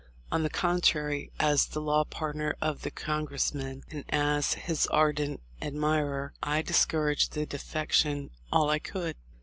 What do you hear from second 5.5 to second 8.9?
admirer, I discouraged the •defection all I